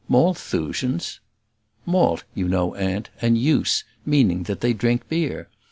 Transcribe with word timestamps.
"Malthusians!" 0.09 1.19
"'Malt,' 1.85 2.23
you 2.33 2.47
know, 2.47 2.73
aunt, 2.73 3.11
and 3.21 3.37
'use;' 3.37 3.83
meaning 4.03 4.41
that 4.49 4.59
they 4.61 4.73
drink 4.73 5.07
beer. 5.07 5.47